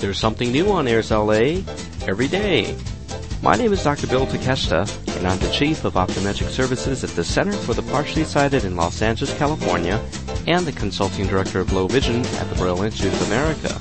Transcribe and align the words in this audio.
There's 0.00 0.18
something 0.18 0.50
new 0.50 0.72
on 0.72 0.88
Airs 0.88 1.10
LA 1.10 1.60
every 2.08 2.26
day. 2.26 2.74
My 3.42 3.54
name 3.54 3.70
is 3.74 3.84
Dr. 3.84 4.06
Bill 4.06 4.26
Takeshita, 4.26 5.16
and 5.18 5.26
I'm 5.26 5.38
the 5.38 5.50
Chief 5.50 5.84
of 5.84 5.92
Optometric 5.92 6.48
Services 6.48 7.04
at 7.04 7.10
the 7.10 7.22
Center 7.22 7.52
for 7.52 7.74
the 7.74 7.82
Partially 7.82 8.24
Sighted 8.24 8.64
in 8.64 8.76
Los 8.76 9.02
Angeles, 9.02 9.36
California, 9.36 10.02
and 10.46 10.64
the 10.64 10.72
Consulting 10.72 11.26
Director 11.26 11.60
of 11.60 11.74
Low 11.74 11.86
Vision 11.86 12.24
at 12.24 12.48
the 12.48 12.54
Braille 12.54 12.82
Institute 12.82 13.12
of 13.12 13.26
America. 13.26 13.78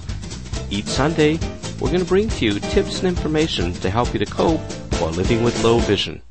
Each 0.69 0.87
Sunday, 0.87 1.39
we're 1.79 1.87
going 1.87 2.01
to 2.01 2.05
bring 2.05 2.27
to 2.27 2.45
you 2.45 2.59
tips 2.59 2.99
and 2.99 3.07
information 3.07 3.71
to 3.75 3.89
help 3.89 4.11
you 4.11 4.19
to 4.19 4.25
cope 4.25 4.59
while 4.99 5.11
living 5.11 5.41
with 5.41 5.63
low 5.63 5.79
vision. 5.79 6.21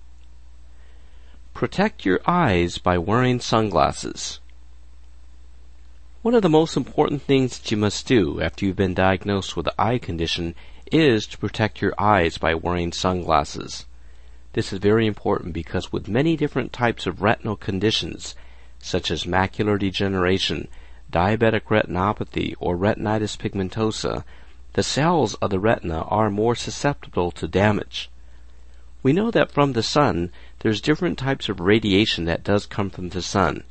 Protect 1.55 2.05
your 2.05 2.21
eyes 2.27 2.77
by 2.77 2.99
wearing 2.99 3.41
sunglasses. 3.41 4.41
One 6.21 6.35
of 6.35 6.43
the 6.43 6.49
most 6.49 6.77
important 6.77 7.23
things 7.23 7.57
that 7.57 7.71
you 7.71 7.77
must 7.77 8.09
do 8.09 8.41
after 8.41 8.67
you've 8.67 8.75
been 8.75 8.93
diagnosed 8.93 9.57
with 9.57 9.69
an 9.69 9.75
eye 9.79 9.99
condition 9.99 10.57
is 10.91 11.29
to 11.29 11.39
protect 11.39 11.81
your 11.81 11.95
eyes 11.97 12.39
by 12.39 12.57
wearing 12.57 12.91
sunglasses. 12.91 13.87
This 14.55 14.73
is 14.73 14.81
very 14.81 15.07
important 15.07 15.53
because 15.53 15.93
with 15.93 16.09
many 16.09 16.37
different 16.37 16.73
types 16.73 17.07
of 17.07 17.23
retinal 17.23 17.55
conditions, 17.55 18.35
such 18.81 19.13
as 19.13 19.27
macular 19.27 19.79
degeneration, 19.79 20.67
diabetic 21.09 21.67
retinopathy, 21.67 22.57
or 22.59 22.77
retinitis 22.77 23.39
pigmentosa, 23.39 24.25
the 24.73 24.83
cells 24.83 25.35
of 25.35 25.51
the 25.51 25.61
retina 25.61 26.01
are 26.03 26.31
more 26.31 26.57
susceptible 26.57 27.31
to 27.31 27.47
damage. 27.47 28.11
We 29.05 29.13
know 29.13 29.31
that 29.31 29.53
from 29.53 29.73
the 29.73 29.85
sun, 29.85 30.33
there's 30.59 30.81
different 30.81 31.17
types 31.17 31.49
of 31.49 31.61
radiation 31.61 32.25
that 32.25 32.43
does 32.43 32.67
come 32.67 32.91
from 32.91 33.11
the 33.11 33.23
sun. 33.23 33.63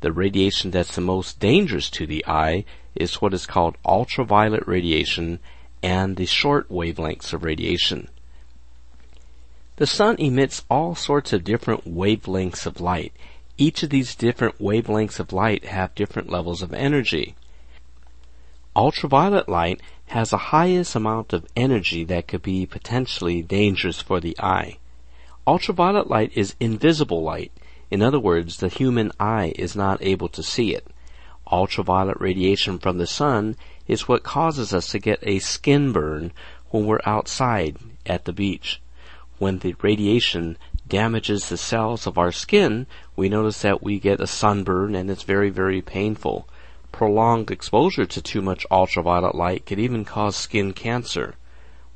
The 0.00 0.12
radiation 0.12 0.70
that's 0.70 0.94
the 0.94 1.00
most 1.00 1.38
dangerous 1.40 1.90
to 1.90 2.06
the 2.06 2.24
eye 2.26 2.64
is 2.94 3.20
what 3.20 3.34
is 3.34 3.46
called 3.46 3.76
ultraviolet 3.84 4.66
radiation 4.66 5.40
and 5.82 6.16
the 6.16 6.26
short 6.26 6.68
wavelengths 6.70 7.32
of 7.32 7.44
radiation. 7.44 8.08
The 9.76 9.86
sun 9.86 10.16
emits 10.18 10.64
all 10.70 10.94
sorts 10.94 11.32
of 11.32 11.44
different 11.44 11.86
wavelengths 11.86 12.66
of 12.66 12.80
light. 12.80 13.12
Each 13.56 13.82
of 13.82 13.90
these 13.90 14.14
different 14.14 14.58
wavelengths 14.58 15.20
of 15.20 15.32
light 15.32 15.64
have 15.64 15.94
different 15.94 16.30
levels 16.30 16.62
of 16.62 16.74
energy. 16.74 17.34
Ultraviolet 18.76 19.48
light 19.48 19.80
has 20.06 20.30
the 20.30 20.50
highest 20.52 20.94
amount 20.94 21.32
of 21.32 21.46
energy 21.56 22.04
that 22.04 22.28
could 22.28 22.42
be 22.42 22.66
potentially 22.66 23.42
dangerous 23.42 24.00
for 24.00 24.20
the 24.20 24.36
eye. 24.38 24.78
Ultraviolet 25.46 26.08
light 26.08 26.32
is 26.34 26.54
invisible 26.60 27.22
light. 27.22 27.52
In 27.90 28.02
other 28.02 28.20
words, 28.20 28.58
the 28.58 28.68
human 28.68 29.10
eye 29.18 29.52
is 29.56 29.74
not 29.74 30.00
able 30.00 30.28
to 30.28 30.42
see 30.42 30.74
it. 30.74 30.86
Ultraviolet 31.50 32.20
radiation 32.20 32.78
from 32.78 32.98
the 32.98 33.06
sun 33.06 33.56
is 33.88 34.06
what 34.06 34.22
causes 34.22 34.72
us 34.72 34.90
to 34.92 35.00
get 35.00 35.18
a 35.22 35.40
skin 35.40 35.90
burn 35.90 36.30
when 36.70 36.86
we're 36.86 37.00
outside 37.04 37.76
at 38.06 38.24
the 38.24 38.32
beach. 38.32 38.80
When 39.38 39.58
the 39.58 39.74
radiation 39.82 40.56
damages 40.86 41.48
the 41.48 41.56
cells 41.56 42.06
of 42.06 42.16
our 42.16 42.30
skin, 42.30 42.86
we 43.16 43.28
notice 43.28 43.62
that 43.62 43.82
we 43.82 43.98
get 43.98 44.20
a 44.20 44.26
sunburn 44.26 44.94
and 44.94 45.10
it's 45.10 45.24
very, 45.24 45.50
very 45.50 45.82
painful. 45.82 46.46
Prolonged 46.92 47.50
exposure 47.50 48.06
to 48.06 48.22
too 48.22 48.42
much 48.42 48.66
ultraviolet 48.70 49.34
light 49.34 49.66
could 49.66 49.80
even 49.80 50.04
cause 50.04 50.36
skin 50.36 50.72
cancer. 50.72 51.34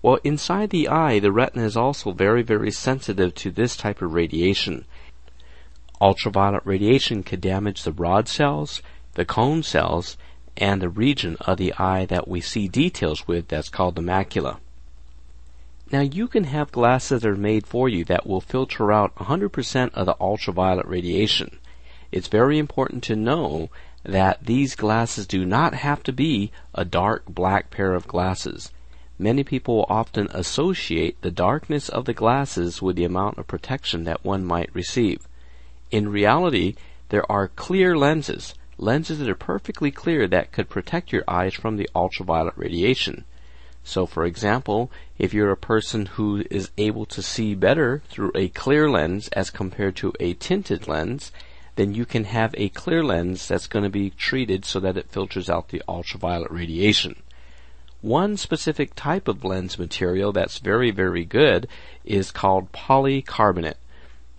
Well, 0.02 0.18
inside 0.24 0.70
the 0.70 0.88
eye, 0.88 1.18
the 1.18 1.32
retina 1.32 1.64
is 1.64 1.76
also 1.76 2.12
very, 2.12 2.42
very 2.42 2.70
sensitive 2.70 3.34
to 3.36 3.50
this 3.50 3.76
type 3.76 4.02
of 4.02 4.12
radiation. 4.12 4.86
Ultraviolet 6.04 6.60
radiation 6.66 7.22
could 7.22 7.40
damage 7.40 7.82
the 7.82 7.90
rod 7.90 8.28
cells, 8.28 8.82
the 9.14 9.24
cone 9.24 9.62
cells, 9.62 10.18
and 10.54 10.82
the 10.82 10.90
region 10.90 11.38
of 11.40 11.56
the 11.56 11.72
eye 11.78 12.04
that 12.04 12.28
we 12.28 12.42
see 12.42 12.68
details 12.68 13.26
with 13.26 13.48
that's 13.48 13.70
called 13.70 13.96
the 13.96 14.02
macula. 14.02 14.58
Now 15.90 16.00
you 16.00 16.28
can 16.28 16.44
have 16.44 16.70
glasses 16.70 17.22
that 17.22 17.30
are 17.30 17.36
made 17.36 17.66
for 17.66 17.88
you 17.88 18.04
that 18.04 18.26
will 18.26 18.42
filter 18.42 18.92
out 18.92 19.14
100% 19.14 19.94
of 19.94 20.04
the 20.04 20.14
ultraviolet 20.20 20.84
radiation. 20.84 21.58
It's 22.12 22.28
very 22.28 22.58
important 22.58 23.02
to 23.04 23.16
know 23.16 23.70
that 24.02 24.44
these 24.44 24.74
glasses 24.74 25.26
do 25.26 25.46
not 25.46 25.72
have 25.72 26.02
to 26.02 26.12
be 26.12 26.52
a 26.74 26.84
dark 26.84 27.24
black 27.26 27.70
pair 27.70 27.94
of 27.94 28.06
glasses. 28.06 28.70
Many 29.18 29.42
people 29.42 29.86
often 29.88 30.28
associate 30.32 31.22
the 31.22 31.30
darkness 31.30 31.88
of 31.88 32.04
the 32.04 32.12
glasses 32.12 32.82
with 32.82 32.96
the 32.96 33.04
amount 33.04 33.38
of 33.38 33.46
protection 33.46 34.04
that 34.04 34.22
one 34.22 34.44
might 34.44 34.68
receive. 34.74 35.26
In 35.94 36.08
reality, 36.08 36.74
there 37.10 37.30
are 37.30 37.46
clear 37.46 37.96
lenses, 37.96 38.56
lenses 38.78 39.20
that 39.20 39.28
are 39.28 39.36
perfectly 39.36 39.92
clear 39.92 40.26
that 40.26 40.50
could 40.50 40.68
protect 40.68 41.12
your 41.12 41.22
eyes 41.28 41.54
from 41.54 41.76
the 41.76 41.88
ultraviolet 41.94 42.54
radiation. 42.56 43.22
So 43.84 44.04
for 44.04 44.24
example, 44.24 44.90
if 45.18 45.32
you're 45.32 45.52
a 45.52 45.56
person 45.56 46.06
who 46.06 46.42
is 46.50 46.72
able 46.76 47.06
to 47.06 47.22
see 47.22 47.54
better 47.54 48.02
through 48.08 48.32
a 48.34 48.48
clear 48.48 48.90
lens 48.90 49.28
as 49.34 49.50
compared 49.50 49.94
to 49.98 50.12
a 50.18 50.34
tinted 50.34 50.88
lens, 50.88 51.30
then 51.76 51.94
you 51.94 52.04
can 52.04 52.24
have 52.24 52.56
a 52.58 52.70
clear 52.70 53.04
lens 53.04 53.46
that's 53.46 53.68
going 53.68 53.84
to 53.84 53.88
be 53.88 54.10
treated 54.10 54.64
so 54.64 54.80
that 54.80 54.96
it 54.96 55.12
filters 55.12 55.48
out 55.48 55.68
the 55.68 55.82
ultraviolet 55.88 56.50
radiation. 56.50 57.22
One 58.00 58.36
specific 58.36 58.96
type 58.96 59.28
of 59.28 59.44
lens 59.44 59.78
material 59.78 60.32
that's 60.32 60.58
very, 60.58 60.90
very 60.90 61.24
good 61.24 61.68
is 62.04 62.32
called 62.32 62.72
polycarbonate. 62.72 63.78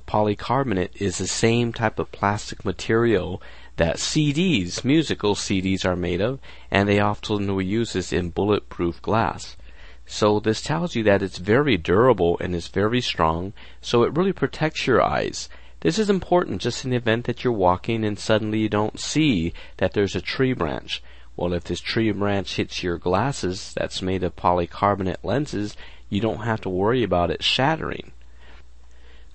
Polycarbonate 0.07 0.95
is 1.01 1.17
the 1.17 1.27
same 1.27 1.73
type 1.73 1.97
of 1.97 2.11
plastic 2.11 2.63
material 2.63 3.41
that 3.77 3.97
CDs, 3.97 4.83
musical 4.83 5.35
CDs 5.35 5.83
are 5.83 5.95
made 5.95 6.21
of, 6.21 6.39
and 6.69 6.87
they 6.87 6.99
often 6.99 7.53
will 7.53 7.61
use 7.61 7.93
this 7.93 8.13
in 8.13 8.29
bulletproof 8.29 9.01
glass. 9.01 9.57
So 10.05 10.39
this 10.39 10.61
tells 10.61 10.95
you 10.95 11.03
that 11.03 11.23
it's 11.23 11.39
very 11.39 11.77
durable 11.77 12.37
and 12.39 12.53
is 12.53 12.67
very 12.67 13.01
strong, 13.01 13.53
so 13.81 14.03
it 14.03 14.15
really 14.15 14.33
protects 14.33 14.85
your 14.85 15.01
eyes. 15.01 15.49
This 15.79 15.97
is 15.97 16.09
important 16.09 16.61
just 16.61 16.85
in 16.85 16.91
the 16.91 16.97
event 16.97 17.25
that 17.25 17.43
you're 17.43 17.51
walking 17.51 18.05
and 18.05 18.17
suddenly 18.17 18.59
you 18.59 18.69
don't 18.69 18.99
see 18.99 19.53
that 19.77 19.93
there's 19.93 20.15
a 20.15 20.21
tree 20.21 20.53
branch. 20.53 21.01
Well, 21.35 21.53
if 21.53 21.63
this 21.63 21.81
tree 21.81 22.11
branch 22.11 22.55
hits 22.55 22.83
your 22.83 22.97
glasses 22.97 23.73
that's 23.75 24.01
made 24.01 24.23
of 24.23 24.35
polycarbonate 24.35 25.23
lenses, 25.23 25.75
you 26.09 26.21
don't 26.21 26.43
have 26.43 26.61
to 26.61 26.69
worry 26.69 27.03
about 27.03 27.31
it 27.31 27.43
shattering. 27.43 28.11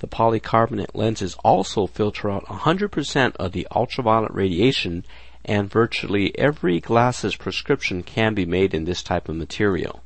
The 0.00 0.09
polycarbonate 0.09 0.94
lenses 0.94 1.37
also 1.44 1.87
filter 1.87 2.31
out 2.31 2.47
100% 2.47 3.37
of 3.37 3.53
the 3.53 3.69
ultraviolet 3.71 4.33
radiation 4.33 5.05
and 5.44 5.71
virtually 5.71 6.37
every 6.38 6.81
glasses 6.81 7.37
prescription 7.37 8.03
can 8.03 8.34
be 8.34 8.47
made 8.47 8.75
in 8.75 8.84
this 8.84 9.03
type 9.03 9.28
of 9.28 9.37
material. 9.37 10.03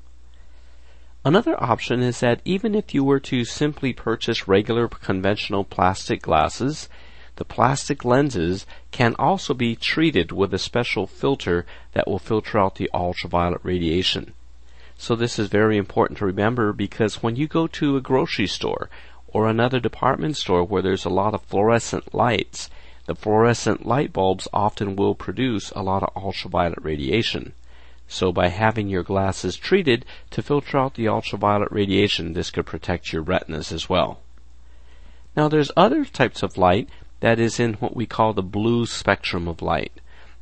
Another 1.24 1.60
option 1.62 2.02
is 2.02 2.20
that 2.20 2.42
even 2.44 2.74
if 2.74 2.92
you 2.92 3.02
were 3.02 3.20
to 3.20 3.44
simply 3.44 3.92
purchase 3.92 4.46
regular 4.48 4.88
conventional 4.88 5.64
plastic 5.64 6.22
glasses, 6.22 6.88
the 7.36 7.44
plastic 7.44 8.04
lenses 8.04 8.66
can 8.90 9.14
also 9.18 9.54
be 9.54 9.74
treated 9.74 10.32
with 10.32 10.52
a 10.52 10.58
special 10.58 11.06
filter 11.06 11.66
that 11.92 12.06
will 12.06 12.18
filter 12.18 12.58
out 12.58 12.74
the 12.74 12.90
ultraviolet 12.92 13.60
radiation. 13.62 14.34
So 14.96 15.16
this 15.16 15.38
is 15.38 15.48
very 15.48 15.76
important 15.76 16.18
to 16.18 16.26
remember 16.26 16.72
because 16.72 17.22
when 17.22 17.36
you 17.36 17.48
go 17.48 17.66
to 17.68 17.96
a 17.96 18.00
grocery 18.00 18.46
store 18.46 18.88
or 19.34 19.48
another 19.48 19.80
department 19.80 20.36
store 20.36 20.64
where 20.64 20.80
there's 20.80 21.04
a 21.04 21.10
lot 21.10 21.34
of 21.34 21.42
fluorescent 21.42 22.14
lights, 22.14 22.70
the 23.06 23.14
fluorescent 23.14 23.84
light 23.84 24.12
bulbs 24.12 24.48
often 24.52 24.96
will 24.96 25.14
produce 25.14 25.70
a 25.72 25.82
lot 25.82 26.02
of 26.02 26.16
ultraviolet 26.16 26.78
radiation. 26.80 27.52
So 28.06 28.32
by 28.32 28.48
having 28.48 28.88
your 28.88 29.02
glasses 29.02 29.56
treated 29.56 30.06
to 30.30 30.42
filter 30.42 30.78
out 30.78 30.94
the 30.94 31.08
ultraviolet 31.08 31.72
radiation, 31.72 32.32
this 32.32 32.50
could 32.50 32.64
protect 32.64 33.12
your 33.12 33.22
retinas 33.22 33.72
as 33.72 33.88
well. 33.88 34.20
Now 35.36 35.48
there's 35.48 35.72
other 35.76 36.04
types 36.04 36.42
of 36.42 36.56
light 36.56 36.88
that 37.20 37.40
is 37.40 37.58
in 37.58 37.74
what 37.74 37.96
we 37.96 38.06
call 38.06 38.32
the 38.32 38.42
blue 38.42 38.86
spectrum 38.86 39.48
of 39.48 39.62
light. 39.62 39.92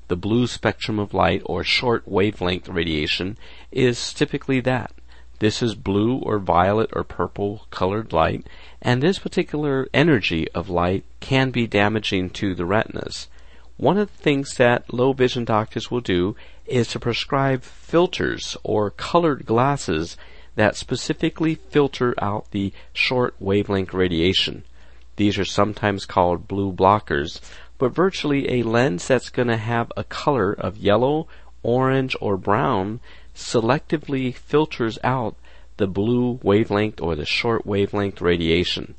The 0.09 0.17
blue 0.17 0.47
spectrum 0.47 0.99
of 0.99 1.15
light 1.15 1.41
or 1.47 1.65
short 1.65 2.07
wavelength 2.07 2.69
radiation 2.69 3.39
is 3.71 4.13
typically 4.13 4.61
that. 4.61 4.93
This 5.39 5.63
is 5.63 5.75
blue 5.75 6.19
or 6.19 6.39
violet 6.39 6.91
or 6.93 7.05
purple 7.05 7.67
colored 7.71 8.13
light, 8.13 8.47
and 8.81 9.03
this 9.03 9.19
particular 9.19 9.89
energy 9.93 10.49
of 10.53 10.69
light 10.69 11.05
can 11.21 11.51
be 11.51 11.67
damaging 11.67 12.31
to 12.31 12.55
the 12.55 12.65
retinas. 12.65 13.29
One 13.77 13.99
of 13.99 14.17
the 14.17 14.23
things 14.23 14.57
that 14.59 14.93
low 14.93 15.13
vision 15.13 15.45
doctors 15.45 15.91
will 15.91 16.01
do 16.01 16.37
is 16.67 16.89
to 16.89 17.01
prescribe 17.01 17.63
filters 17.63 18.57
or 18.63 18.91
colored 18.91 19.45
glasses 19.45 20.17
that 20.55 20.77
specifically 20.77 21.57
filter 21.57 22.15
out 22.21 22.51
the 22.51 22.73
short 22.93 23.35
wavelength 23.41 23.93
radiation. 23.93 24.63
These 25.17 25.39
are 25.39 25.45
sometimes 25.45 26.07
called 26.07 26.49
blue 26.49 26.73
blockers, 26.73 27.41
but 27.79 27.95
virtually 27.95 28.49
a 28.51 28.63
lens 28.63 29.09
that's 29.09 29.31
going 29.31 29.49
to 29.49 29.57
have 29.57 29.91
a 29.97 30.05
color 30.05 30.53
of 30.53 30.77
yellow, 30.77 31.27
orange, 31.63 32.15
or 32.21 32.37
brown 32.37 33.01
selectively 33.35 34.35
filters 34.35 34.99
out 35.03 35.37
the 35.77 35.87
blue 35.87 36.39
wavelength 36.43 37.01
or 37.01 37.17
the 37.17 37.25
short 37.25 37.67
wavelength 37.67 38.21
radiation. 38.21 38.95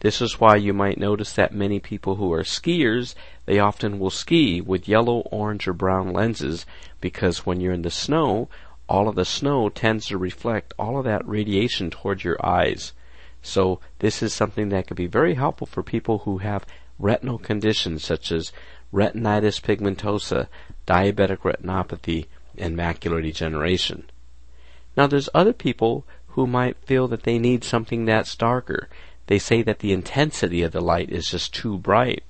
This 0.00 0.20
is 0.20 0.38
why 0.38 0.56
you 0.56 0.72
might 0.72 0.98
notice 0.98 1.32
that 1.32 1.54
many 1.54 1.80
people 1.80 2.16
who 2.16 2.32
are 2.32 2.44
skiers, 2.44 3.14
they 3.46 3.58
often 3.58 3.98
will 3.98 4.10
ski 4.10 4.60
with 4.60 4.88
yellow, 4.88 5.20
orange, 5.32 5.66
or 5.66 5.72
brown 5.72 6.12
lenses 6.12 6.66
because 7.00 7.44
when 7.44 7.60
you're 7.60 7.72
in 7.72 7.82
the 7.82 7.90
snow, 7.90 8.48
all 8.88 9.08
of 9.08 9.16
the 9.16 9.24
snow 9.24 9.68
tends 9.68 10.06
to 10.06 10.16
reflect 10.16 10.72
all 10.78 10.98
of 10.98 11.04
that 11.04 11.26
radiation 11.26 11.90
towards 11.90 12.24
your 12.24 12.36
eyes. 12.44 12.92
So 13.42 13.80
this 13.98 14.22
is 14.22 14.32
something 14.32 14.68
that 14.68 14.86
could 14.86 14.96
be 14.96 15.06
very 15.06 15.34
helpful 15.34 15.66
for 15.66 15.82
people 15.82 16.18
who 16.18 16.38
have 16.38 16.66
retinal 16.98 17.38
conditions 17.38 18.04
such 18.04 18.32
as 18.32 18.52
retinitis 18.92 19.60
pigmentosa, 19.60 20.48
diabetic 20.86 21.38
retinopathy, 21.38 22.26
and 22.60 22.76
macular 22.76 23.22
degeneration. 23.22 24.04
Now 24.96 25.06
there's 25.06 25.28
other 25.34 25.52
people 25.52 26.04
who 26.28 26.46
might 26.46 26.76
feel 26.84 27.08
that 27.08 27.22
they 27.22 27.38
need 27.38 27.64
something 27.64 28.04
that's 28.04 28.34
darker. 28.34 28.88
They 29.26 29.38
say 29.38 29.62
that 29.62 29.80
the 29.80 29.92
intensity 29.92 30.62
of 30.62 30.72
the 30.72 30.80
light 30.80 31.10
is 31.10 31.26
just 31.26 31.54
too 31.54 31.78
bright. 31.78 32.22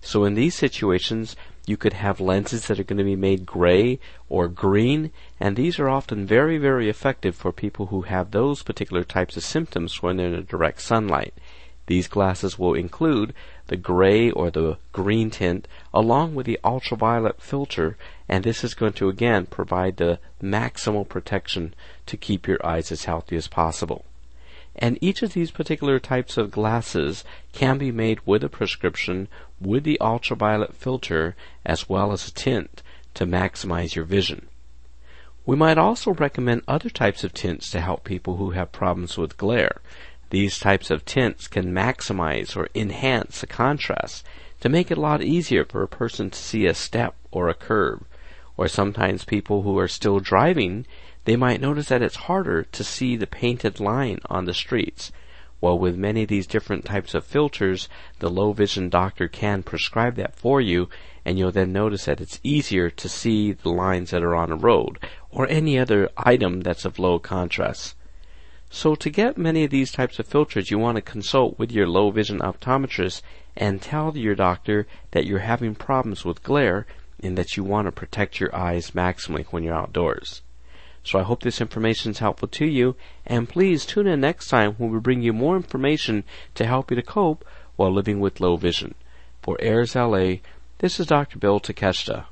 So 0.00 0.24
in 0.24 0.34
these 0.34 0.54
situations, 0.54 1.36
you 1.66 1.76
could 1.76 1.94
have 1.94 2.20
lenses 2.20 2.66
that 2.66 2.78
are 2.78 2.84
going 2.84 2.98
to 2.98 3.04
be 3.04 3.16
made 3.16 3.44
gray 3.44 3.98
or 4.28 4.46
green, 4.46 5.10
and 5.40 5.56
these 5.56 5.80
are 5.80 5.88
often 5.88 6.24
very, 6.24 6.58
very 6.58 6.88
effective 6.88 7.34
for 7.34 7.50
people 7.50 7.86
who 7.86 8.02
have 8.02 8.30
those 8.30 8.62
particular 8.62 9.02
types 9.02 9.36
of 9.36 9.42
symptoms 9.42 10.00
when 10.00 10.16
they're 10.16 10.32
in 10.32 10.44
direct 10.44 10.80
sunlight. 10.80 11.34
These 11.86 12.08
glasses 12.08 12.58
will 12.58 12.74
include 12.74 13.32
the 13.68 13.76
gray 13.76 14.30
or 14.30 14.50
the 14.50 14.78
green 14.92 15.30
tint 15.30 15.68
along 15.94 16.34
with 16.34 16.46
the 16.46 16.58
ultraviolet 16.64 17.40
filter, 17.40 17.96
and 18.28 18.42
this 18.42 18.64
is 18.64 18.74
going 18.74 18.94
to 18.94 19.08
again 19.08 19.46
provide 19.46 19.96
the 19.96 20.18
maximal 20.42 21.08
protection 21.08 21.74
to 22.06 22.16
keep 22.16 22.48
your 22.48 22.64
eyes 22.64 22.90
as 22.90 23.04
healthy 23.04 23.36
as 23.36 23.48
possible. 23.48 24.04
And 24.74 24.98
each 25.00 25.22
of 25.22 25.32
these 25.32 25.50
particular 25.50 25.98
types 25.98 26.36
of 26.36 26.50
glasses 26.50 27.24
can 27.52 27.78
be 27.78 27.90
made 27.90 28.20
with 28.26 28.44
a 28.44 28.48
prescription 28.48 29.28
with 29.60 29.84
the 29.84 29.98
ultraviolet 30.00 30.74
filter 30.74 31.34
as 31.64 31.88
well 31.88 32.12
as 32.12 32.28
a 32.28 32.32
tint 32.34 32.82
to 33.14 33.26
maximize 33.26 33.94
your 33.94 34.04
vision. 34.04 34.48
We 35.46 35.56
might 35.56 35.78
also 35.78 36.12
recommend 36.12 36.62
other 36.66 36.90
types 36.90 37.22
of 37.22 37.32
tints 37.32 37.70
to 37.70 37.80
help 37.80 38.04
people 38.04 38.36
who 38.36 38.50
have 38.50 38.72
problems 38.72 39.16
with 39.16 39.38
glare. 39.38 39.80
These 40.38 40.58
types 40.58 40.90
of 40.90 41.06
tints 41.06 41.48
can 41.48 41.72
maximize 41.72 42.58
or 42.58 42.68
enhance 42.74 43.40
the 43.40 43.46
contrast 43.46 44.22
to 44.60 44.68
make 44.68 44.90
it 44.90 44.98
a 44.98 45.00
lot 45.00 45.22
easier 45.22 45.64
for 45.64 45.82
a 45.82 45.88
person 45.88 46.28
to 46.28 46.38
see 46.38 46.66
a 46.66 46.74
step 46.74 47.14
or 47.30 47.48
a 47.48 47.54
curve. 47.54 48.04
Or 48.58 48.68
sometimes 48.68 49.24
people 49.24 49.62
who 49.62 49.78
are 49.78 49.88
still 49.88 50.20
driving 50.20 50.84
they 51.24 51.36
might 51.36 51.62
notice 51.62 51.88
that 51.88 52.02
it's 52.02 52.26
harder 52.28 52.64
to 52.64 52.84
see 52.84 53.16
the 53.16 53.26
painted 53.26 53.80
line 53.80 54.18
on 54.26 54.44
the 54.44 54.52
streets. 54.52 55.10
Well, 55.62 55.78
with 55.78 55.96
many 55.96 56.24
of 56.24 56.28
these 56.28 56.46
different 56.46 56.84
types 56.84 57.14
of 57.14 57.24
filters, 57.24 57.88
the 58.18 58.28
low 58.28 58.52
vision 58.52 58.90
doctor 58.90 59.28
can 59.28 59.62
prescribe 59.62 60.16
that 60.16 60.36
for 60.36 60.60
you, 60.60 60.90
and 61.24 61.38
you'll 61.38 61.50
then 61.50 61.72
notice 61.72 62.04
that 62.04 62.20
it's 62.20 62.40
easier 62.42 62.90
to 62.90 63.08
see 63.08 63.52
the 63.52 63.70
lines 63.70 64.10
that 64.10 64.22
are 64.22 64.34
on 64.36 64.52
a 64.52 64.56
road, 64.56 64.98
or 65.30 65.48
any 65.48 65.78
other 65.78 66.10
item 66.14 66.60
that's 66.60 66.84
of 66.84 66.98
low 66.98 67.18
contrast. 67.18 67.94
So 68.70 68.94
to 68.96 69.10
get 69.10 69.38
many 69.38 69.64
of 69.64 69.70
these 69.70 69.92
types 69.92 70.18
of 70.18 70.26
filters, 70.26 70.70
you 70.70 70.78
want 70.78 70.96
to 70.96 71.02
consult 71.02 71.58
with 71.58 71.70
your 71.70 71.86
low 71.86 72.10
vision 72.10 72.40
optometrist 72.40 73.22
and 73.56 73.80
tell 73.80 74.16
your 74.16 74.34
doctor 74.34 74.86
that 75.12 75.24
you're 75.24 75.38
having 75.38 75.74
problems 75.74 76.24
with 76.24 76.42
glare 76.42 76.86
and 77.22 77.38
that 77.38 77.56
you 77.56 77.64
want 77.64 77.86
to 77.86 77.92
protect 77.92 78.40
your 78.40 78.54
eyes 78.54 78.90
maximally 78.90 79.46
when 79.46 79.62
you're 79.62 79.74
outdoors. 79.74 80.42
So 81.02 81.20
I 81.20 81.22
hope 81.22 81.42
this 81.42 81.60
information 81.60 82.10
is 82.10 82.18
helpful 82.18 82.48
to 82.48 82.66
you, 82.66 82.96
and 83.24 83.48
please 83.48 83.86
tune 83.86 84.08
in 84.08 84.20
next 84.20 84.48
time 84.48 84.72
when 84.72 84.90
we 84.90 84.98
bring 84.98 85.22
you 85.22 85.32
more 85.32 85.54
information 85.54 86.24
to 86.56 86.66
help 86.66 86.90
you 86.90 86.96
to 86.96 87.02
cope 87.02 87.44
while 87.76 87.92
living 87.92 88.18
with 88.18 88.40
low 88.40 88.56
vision. 88.56 88.96
For 89.40 89.56
Airs 89.60 89.94
LA, 89.94 90.38
this 90.78 90.98
is 90.98 91.06
Dr. 91.06 91.38
Bill 91.38 91.60
Takeshita. 91.60 92.24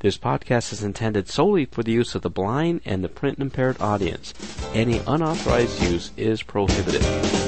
This 0.00 0.16
podcast 0.16 0.72
is 0.72 0.82
intended 0.82 1.28
solely 1.28 1.66
for 1.66 1.82
the 1.82 1.92
use 1.92 2.14
of 2.14 2.22
the 2.22 2.30
blind 2.30 2.80
and 2.86 3.04
the 3.04 3.08
print 3.10 3.38
impaired 3.38 3.78
audience. 3.82 4.32
Any 4.72 4.98
unauthorized 5.06 5.78
use 5.82 6.10
is 6.16 6.42
prohibited. 6.42 7.39